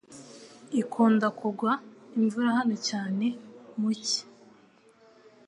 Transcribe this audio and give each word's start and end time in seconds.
Ikunda 0.81 1.27
kugwa 1.39 1.71
imvura 2.17 2.49
hano 2.57 2.75
cyane 2.89 3.25
mu 3.79 3.89
cyi. 4.05 4.21